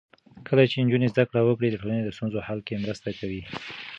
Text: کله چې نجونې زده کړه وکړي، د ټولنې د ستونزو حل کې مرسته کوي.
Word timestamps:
کله 0.47 0.63
چې 0.71 0.77
نجونې 0.85 1.07
زده 1.13 1.23
کړه 1.29 1.41
وکړي، 1.43 1.67
د 1.69 1.75
ټولنې 1.81 2.01
د 2.03 2.09
ستونزو 2.15 2.39
حل 2.47 2.59
کې 2.67 2.81
مرسته 2.83 3.09
کوي. 3.19 3.41